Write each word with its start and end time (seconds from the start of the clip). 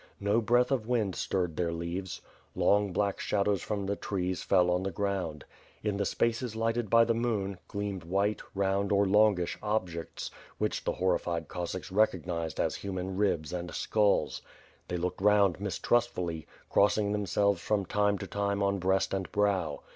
No 0.19 0.41
breath 0.41 0.71
of 0.71 0.87
wind 0.87 1.13
stirred 1.13 1.55
their 1.57 1.71
leaves. 1.71 2.21
Long, 2.55 2.91
black 2.91 3.19
shadows 3.19 3.61
from 3.61 3.85
the 3.85 3.95
trees 3.95 4.41
fell 4.41 4.71
on 4.71 4.81
the 4.81 4.89
ground. 4.89 5.45
In 5.83 5.97
the 5.97 6.07
spaces 6.07 6.55
lighted 6.55 6.89
by 6.89 7.03
the 7.03 7.13
moon, 7.13 7.59
gleamed 7.67 8.05
white, 8.05 8.41
round 8.55 8.91
or 8.91 9.05
longish 9.05 9.59
objects, 9.61 10.31
which 10.57 10.85
the 10.85 10.93
horrified 10.93 11.47
28 11.47 11.53
434 11.53 11.53
WITH 11.53 11.89
FIRE 11.91 12.03
AND 12.41 12.51
SWORD. 12.51 12.57
Coseackfi 12.57 12.57
recognized 12.57 12.59
as 12.59 12.75
human 12.81 13.15
ribs 13.15 13.53
and 13.53 13.75
skulls. 13.75 14.41
They 14.87 14.97
looked 14.97 15.21
round 15.21 15.59
mistrustfully, 15.59 16.47
crossing 16.71 17.11
themselves 17.11 17.61
from 17.61 17.85
time 17.85 18.17
to 18.17 18.25
time 18.25 18.63
on 18.63 18.79
breast 18.79 19.13
and 19.13 19.31
brow. 19.31 19.81